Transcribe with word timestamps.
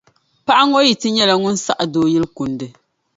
Paɣa 0.45 0.63
ŋɔ 0.69 0.79
yi 0.87 0.93
ti 1.01 1.07
nyɛla 1.15 1.35
ŋun 1.41 1.57
saɣi 1.65 1.85
dooyili 1.93 2.27
kundi. 2.37 2.67